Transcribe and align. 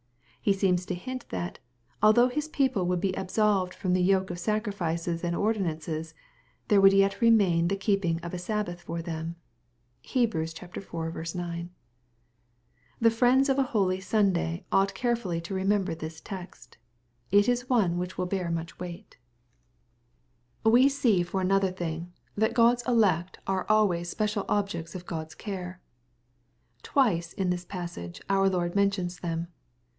/ 0.41 0.45
Ho 0.47 0.51
seems 0.51 0.87
to 0.87 0.95
hint 0.95 1.25
that, 1.29 1.59
although 2.01 2.27
His 2.27 2.47
people 2.47 2.87
would 2.87 2.99
be 2.99 3.15
ab 3.15 3.29
solved 3.29 3.75
from 3.75 3.93
the 3.93 4.01
yoke 4.01 4.31
of 4.31 4.39
sacrifices 4.39 5.23
and 5.23 5.35
ordinances, 5.35 6.15
there 6.67 6.81
would 6.81 6.93
yet 6.93 7.21
remain 7.21 7.67
the 7.67 7.75
keeping 7.75 8.19
of 8.21 8.33
a 8.33 8.39
sabbath 8.39 8.81
for 8.81 9.03
them. 9.03 9.35
(Heb. 10.03 10.33
iv. 10.33 10.41
9.)y 10.55 11.69
The 12.99 13.11
friends 13.11 13.47
of 13.49 13.59
a 13.59 13.69
holy 13.69 13.99
Sunday 13.99 14.65
ought 14.71 14.95
carefully 14.95 15.39
to 15.41 15.53
remember 15.53 15.93
this 15.93 16.19
text. 16.19 16.79
It 17.31 17.47
is 17.47 17.69
one 17.69 17.99
which 17.99 18.17
will 18.17 18.25
bear 18.25 18.49
much 18.49 18.79
weight. 18.79 19.17
^ 20.63 20.63
320 20.63 20.63
SXP08IT0BY 20.63 20.63
THOUGHTS. 20.63 20.73
We 20.85 20.89
see 20.89 21.21
for 21.23 21.41
another 21.41 21.71
thing, 21.71 22.11
ihat 22.39 22.53
OocPs 22.53 22.87
elect 22.87 23.37
are 23.45 23.65
altvaya 23.67 24.03
special 24.03 24.45
olyects 24.45 24.95
of 24.95 25.05
Chd^a 25.05 25.37
care,\ 25.37 25.79
Twice 26.81 27.33
in 27.33 27.51
this 27.51 27.63
passage 27.65 28.19
our 28.27 28.49
Lord 28.49 28.73
mentions 28.75 29.19
them. 29.19 29.49